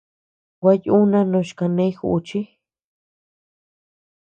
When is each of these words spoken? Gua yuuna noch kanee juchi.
Gua 0.61 0.73
yuuna 0.85 1.19
noch 1.31 1.51
kanee 1.57 1.91
juchi. 1.97 2.41